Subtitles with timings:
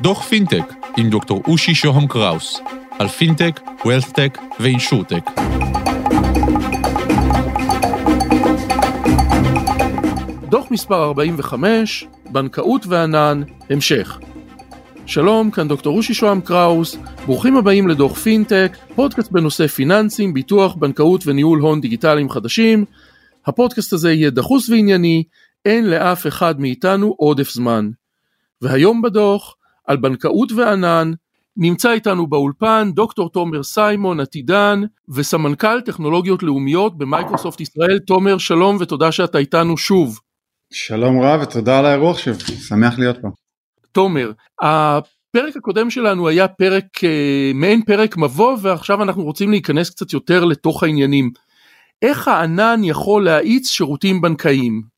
[0.00, 2.60] דוח פינטק עם דוקטור אושי שוהם קראוס
[2.98, 5.30] על פינטק, וולת'טק ואינשורטק.
[10.48, 14.18] דוח מספר 45, בנקאות וענן, המשך.
[15.06, 16.96] שלום, כאן דוקטור אושי שוהם קראוס,
[17.26, 22.84] ברוכים הבאים לדוח פינטק, פודקאסט בנושא פיננסים, ביטוח, בנקאות וניהול הון דיגיטליים חדשים.
[23.46, 25.24] הפודקאסט הזה יהיה דחוס וענייני,
[25.64, 27.90] אין לאף אחד מאיתנו עודף זמן.
[28.62, 29.56] והיום בדוח,
[29.86, 31.12] על בנקאות וענן,
[31.56, 37.98] נמצא איתנו באולפן דוקטור תומר סיימון, עתידן וסמנכ"ל טכנולוגיות לאומיות במייקרוסופט ישראל.
[37.98, 40.20] תומר, שלום ותודה שאתה איתנו שוב.
[40.72, 43.28] שלום רב ותודה על האירוח שוב, שמח להיות פה.
[43.92, 50.12] תומר, הפרק הקודם שלנו היה פרק, אה, מעין פרק מבוא ועכשיו אנחנו רוצים להיכנס קצת
[50.12, 51.30] יותר לתוך העניינים.
[52.02, 54.97] איך הענן יכול להאיץ שירותים בנקאיים?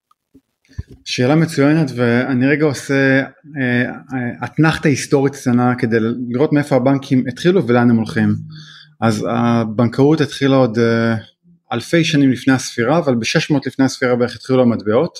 [1.04, 3.22] שאלה מצוינת ואני רגע עושה
[3.60, 5.96] אה, אתנחתא היסטורית קטנה כדי
[6.28, 8.34] לראות מאיפה הבנקים התחילו ולאן הם הולכים.
[9.00, 11.14] אז הבנקאות התחילה עוד אה,
[11.72, 15.18] אלפי שנים לפני הספירה אבל ב-600 לפני הספירה בערך התחילו המטבעות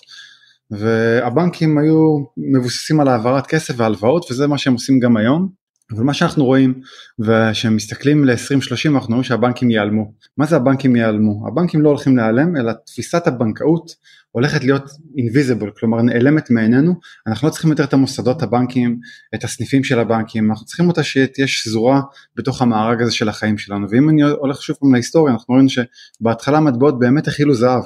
[0.70, 5.60] והבנקים היו מבוססים על העברת כסף והלוואות וזה מה שהם עושים גם היום
[5.92, 6.80] אבל מה שאנחנו רואים
[7.18, 10.12] וכשהם מסתכלים ל-2030 אנחנו רואים שהבנקים ייעלמו.
[10.36, 11.48] מה זה הבנקים ייעלמו?
[11.48, 13.90] הבנקים לא הולכים להיעלם אלא תפיסת הבנקאות
[14.32, 16.94] הולכת להיות invisible כלומר נעלמת מעינינו
[17.26, 18.98] אנחנו לא צריכים יותר את המוסדות הבנקים
[19.34, 22.00] את הסניפים של הבנקים אנחנו צריכים אותה שתהיה שזורה
[22.36, 23.86] בתוך המארג הזה של החיים שלנו.
[23.90, 27.82] ואם אני הולך שוב פעם להיסטוריה אנחנו רואים שבהתחלה המטבעות באמת הכילו זהב.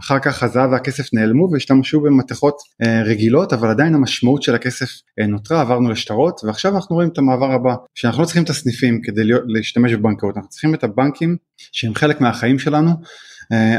[0.00, 4.86] אחר כך הזהב והכסף נעלמו והשתמשו במתכות אה, רגילות אבל עדיין המשמעות של הכסף
[5.20, 9.00] אה, נותרה עברנו לשטרות ועכשיו אנחנו רואים את המעבר הבא שאנחנו לא צריכים את הסניפים
[9.02, 10.36] כדי להיות, להשתמש בבנקאות.
[10.36, 11.36] אנחנו צריכים את הבנקים
[11.72, 12.90] שהם חלק מהחיים שלנו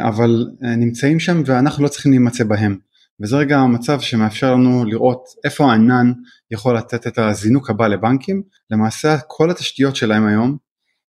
[0.01, 2.77] אבל אה, נמצאים שם ואנחנו לא צריכים להימצא בהם.
[3.21, 6.13] וזה רגע המצב שמאפשר לנו לראות איפה הענן
[6.51, 8.41] יכול לתת את הזינוק הבא לבנקים.
[8.71, 10.57] למעשה כל התשתיות שלהם היום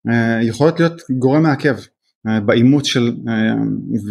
[0.08, 1.76] אה, יכולות להיות גורם מעכב
[2.47, 3.16] באימוץ של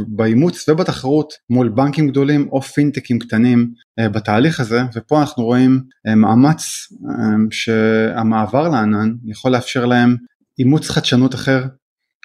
[0.07, 4.81] באימוץ ובתחרות מול בנקים גדולים או פינטקים קטנים בתהליך הזה.
[4.95, 5.81] ופה אנחנו רואים
[6.15, 6.63] מאמץ
[7.51, 10.15] שהמעבר לענן יכול לאפשר להם
[10.59, 11.65] אימוץ חדשנות אחר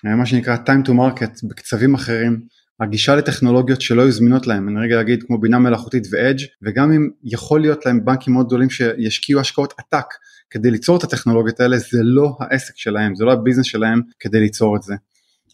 [0.04, 2.40] מה שנקרא time to market בקצבים אחרים
[2.80, 7.08] הגישה לטכנולוגיות שלא היו זמינות להם, אני רגע אגיד כמו בינה מלאכותית ו-edge וגם אם
[7.24, 10.06] יכול להיות להם בנקים מאוד גדולים שישקיעו השקעות עתק
[10.50, 14.76] כדי ליצור את הטכנולוגיות האלה זה לא העסק שלהם, זה לא הביזנס שלהם כדי ליצור
[14.76, 14.94] את זה.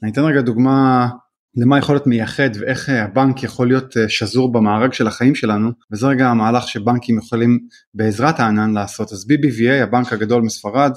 [0.02, 1.08] אני אתן רגע דוגמה
[1.56, 6.28] למה יכול להיות מייחד ואיך הבנק יכול להיות שזור במארג של החיים שלנו וזה רגע
[6.28, 7.58] המהלך שבנקים יכולים
[7.94, 10.92] בעזרת הענן לעשות אז BBVA הבנק הגדול מספרד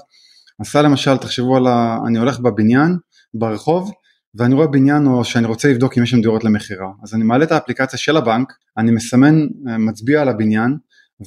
[0.59, 1.97] עשה למשל תחשבו על ה...
[2.07, 2.97] אני הולך בבניין
[3.33, 3.91] ברחוב
[4.35, 6.91] ואני רואה בניין או שאני רוצה לבדוק אם יש שם דירות למכירה.
[7.03, 10.77] אז אני מעלה את האפליקציה של הבנק אני מסמן אה, מצביע על הבניין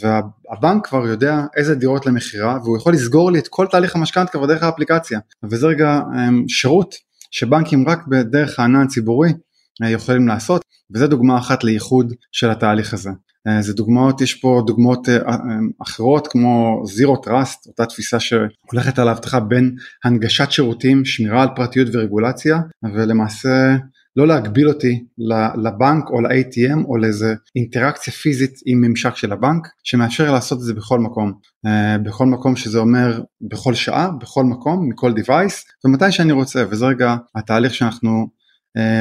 [0.00, 4.46] והבנק כבר יודע איזה דירות למכירה והוא יכול לסגור לי את כל תהליך המשכנתא כבר
[4.46, 5.18] דרך האפליקציה.
[5.42, 6.94] וזה רגע אה, שירות
[7.30, 9.34] שבנקים רק בדרך הענן הציבורי אה,
[9.82, 10.64] יכולים לעשות
[10.94, 13.10] וזה דוגמה אחת לייחוד של התהליך הזה.
[13.46, 15.36] אה, זה דוגמאות, יש פה דוגמאות אה, אה,
[15.82, 19.74] אחרות כמו זירו טראסט, אותה תפיסה שהולכת על ההבטחה בין
[20.04, 22.58] הנגשת שירותים, שמירה על פרטיות ורגולציה
[22.94, 23.76] ולמעשה
[24.16, 25.04] לא להגביל אותי
[25.64, 30.74] לבנק או ל-ATM או לאיזה אינטראקציה פיזית עם ממשק של הבנק שמאפשר לעשות את זה
[30.74, 31.32] בכל מקום.
[32.02, 33.20] בכל מקום שזה אומר
[33.50, 38.26] בכל שעה, בכל מקום, מכל device ומתי שאני רוצה וזה רגע התהליך שאנחנו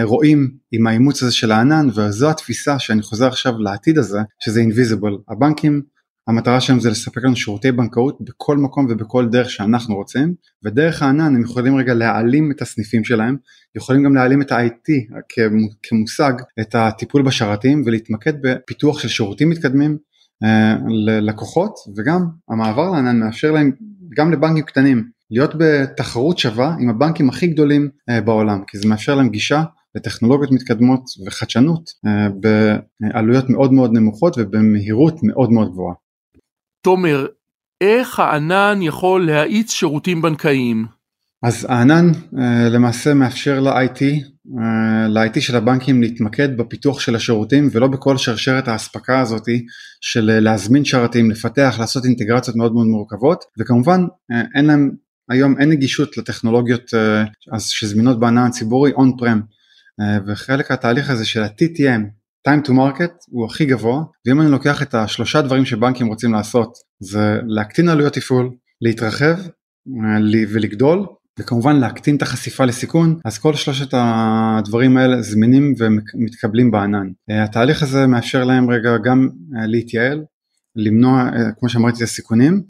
[0.04, 5.18] רואים עם האימוץ הזה של הענן וזו התפיסה שאני חוזר עכשיו לעתיד הזה שזה אינביזיבול
[5.30, 5.82] הבנקים
[6.28, 10.34] המטרה שלהם זה לספק לנו שירותי בנקאות בכל מקום ובכל דרך שאנחנו רוצים
[10.64, 13.38] ודרך הענן הם יכולים רגע להעלים את הסניפים שלהם
[13.76, 15.18] יכולים גם להעלים את ה-IT
[15.84, 19.98] כמושג את הטיפול בשרתים ולהתמקד בפיתוח של שירותים מתקדמים
[20.44, 20.76] אה,
[21.06, 23.72] ללקוחות וגם המעבר לענן מאפשר להם
[24.18, 29.16] גם לבנקים קטנים להיות בתחרות שווה עם הבנקים הכי גדולים אה, בעולם כי זה מאפשר
[29.16, 29.64] להם גישה
[29.96, 32.28] לטכנולוגיות מתקדמות וחדשנות אה,
[33.02, 35.96] בעלויות מאוד מאוד נמוכות ובמהירות מאוד מאוד גבוהה.
[36.86, 37.28] תומר,
[37.82, 40.86] איך הענן יכול להאיץ שירותים בנקאיים?
[41.44, 44.02] אז הענן אה, למעשה מאפשר ל-IT,
[45.10, 49.44] ל-IT של הבנקים להתמקד בפיתוח של השירותים ולא בכל שרשרת האספקה הזאת
[50.02, 54.06] של להזמין שרתים, לפתח, לעשות אינטגרציות מאוד מאוד מורכבות וכמובן
[54.56, 54.92] אין להם
[55.30, 59.42] היום אין נגישות לטכנולוגיות אה, שזמינות בענן הציבורי און פרם
[60.02, 62.02] אה, וחלק התהליך הזה של ה-TTM,
[62.48, 66.74] time to market, הוא הכי גבוה ואם אני לוקח את השלושה דברים שבנקים רוצים לעשות
[67.00, 68.50] זה להקטין עלויות תפעול,
[68.82, 70.20] להתרחב אה,
[70.54, 71.06] ולגדול
[71.40, 77.08] וכמובן להקטין את החשיפה לסיכון אז כל שלושת הדברים האלה זמינים ומתקבלים בענן.
[77.44, 79.30] התהליך הזה מאפשר להם רגע גם
[79.68, 80.24] להתייעל
[80.76, 81.30] למנוע
[81.60, 82.64] כמו שאמרתי את הסיכונים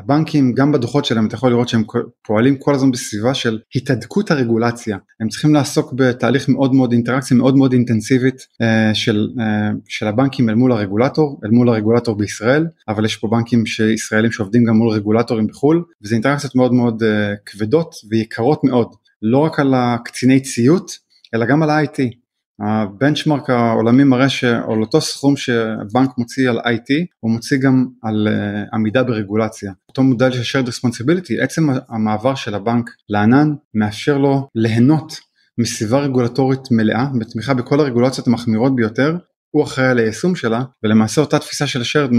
[0.00, 1.82] הבנקים גם בדוחות שלהם אתה יכול לראות שהם
[2.26, 4.98] פועלים כל הזמן בסביבה של התהדקות הרגולציה.
[5.20, 10.48] הם צריכים לעסוק בתהליך מאוד מאוד אינטראקציה מאוד מאוד אינטנסיבית אה, של, אה, של הבנקים
[10.48, 13.64] אל מול הרגולטור אל מול הרגולטור בישראל אבל יש פה בנקים
[13.94, 18.94] ישראלים שעובדים גם מול רגולטורים בחו"ל וזה אינטראקציות מאוד מאוד אה, כבדות ויקרות מאוד.
[19.22, 20.90] לא רק על הקציני ציות
[21.34, 22.19] אלא גם על ה-IT
[22.60, 28.74] הבנצ'מרק העולמי מראה שעל אותו סכום שבנק מוציא על IT הוא מוציא גם על uh,
[28.74, 29.72] עמידה ברגולציה.
[29.88, 35.20] אותו מודל של shared responsibility עצם המעבר של הבנק לענן מאפשר לו ליהנות
[35.58, 39.16] מסביבה רגולטורית מלאה בתמיכה בכל הרגולציות המחמירות ביותר
[39.50, 42.10] הוא אחראי על היישום שלה ולמעשה אותה תפיסה של השרד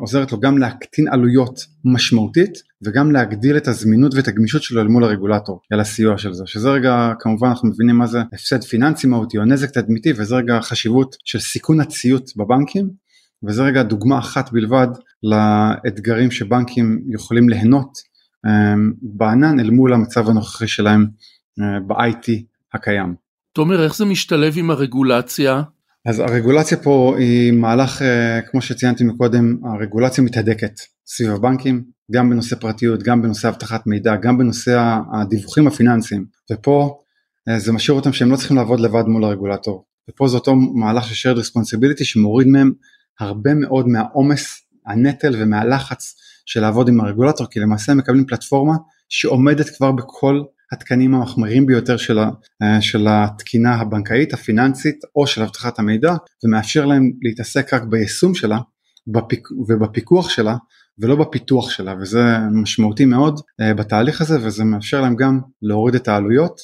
[0.00, 5.04] עוזרת לו גם להקטין עלויות משמעותית וגם להגדיל את הזמינות ואת הגמישות שלו אל מול
[5.04, 9.38] הרגולטור אל הסיוע של זה שזה רגע כמובן אנחנו מבינים מה זה הפסד פיננסי מהותי
[9.38, 12.90] או נזק תדמיתי וזה רגע החשיבות של סיכון הציות בבנקים
[13.46, 14.88] וזה רגע דוגמה אחת בלבד
[15.22, 17.98] לאתגרים שבנקים יכולים ליהנות
[18.46, 18.50] um,
[19.02, 21.06] בענן אל מול המצב הנוכחי שלהם
[21.60, 22.32] uh, ב-IT
[22.74, 23.14] הקיים.
[23.52, 25.62] תומר איך זה משתלב עם הרגולציה
[26.06, 30.72] אז הרגולציה פה היא מהלך, אה, כמו שציינתי מקודם, הרגולציה מתהדקת
[31.06, 36.98] סביב הבנקים, גם בנושא פרטיות, גם בנושא אבטחת מידע, גם בנושא הדיווחים הפיננסיים, ופה
[37.48, 41.04] אה, זה משאיר אותם שהם לא צריכים לעבוד לבד מול הרגולטור, ופה זה אותו מהלך
[41.14, 42.72] של shared responsibility שמוריד מהם
[43.20, 46.14] הרבה מאוד מהעומס, הנטל ומהלחץ
[46.46, 48.74] של לעבוד עם הרגולטור, כי למעשה הם מקבלים פלטפורמה
[49.08, 50.42] שעומדת כבר בכל
[50.72, 52.30] התקנים המחמירים ביותר של, ה,
[52.62, 56.14] אה, של התקינה הבנקאית, הפיננסית או של אבטחת המידע
[56.44, 58.58] ומאפשר להם להתעסק רק ביישום שלה
[59.06, 60.56] בפיק, ובפיקוח שלה
[60.98, 66.08] ולא בפיתוח שלה וזה משמעותי מאוד uh, בתהליך הזה וזה מאפשר להם גם להוריד את
[66.08, 66.60] העלויות,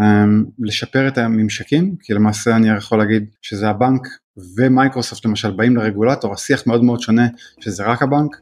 [0.00, 0.04] אממ,
[0.58, 4.08] לשפר את הממשקים כי למעשה אני יכול להגיד שזה הבנק
[4.58, 7.26] ומייקרוסופט למשל באים לרגולטור השיח מאוד מאוד שונה
[7.60, 8.36] שזה רק הבנק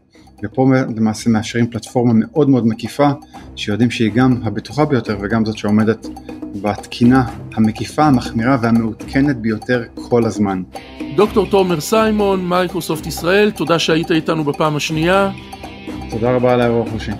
[0.45, 0.67] ופה
[0.97, 3.09] למעשה מאפשרים פלטפורמה מאוד מאוד מקיפה
[3.57, 6.07] שיודעים שהיא גם הבטוחה ביותר וגם זאת שעומדת
[6.63, 7.25] בתקינה
[7.55, 10.63] המקיפה, המחמירה והמעודכנת ביותר כל הזמן.
[11.17, 15.31] דוקטור תומר סיימון, מייקרוסופט ישראל, תודה שהיית איתנו בפעם השנייה.
[16.11, 17.13] תודה רבה על האירוח אושי.